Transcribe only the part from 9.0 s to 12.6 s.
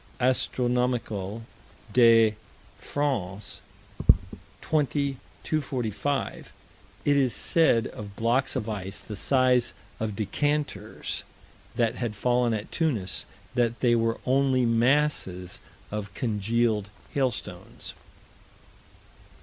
the size of decanters that had fallen